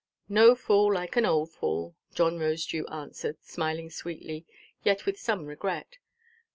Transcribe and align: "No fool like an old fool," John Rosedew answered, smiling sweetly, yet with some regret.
"No 0.29 0.55
fool 0.55 0.91
like 0.95 1.15
an 1.15 1.27
old 1.27 1.51
fool," 1.51 1.95
John 2.15 2.39
Rosedew 2.39 2.91
answered, 2.91 3.37
smiling 3.43 3.91
sweetly, 3.91 4.47
yet 4.83 5.05
with 5.05 5.19
some 5.19 5.45
regret. 5.45 5.99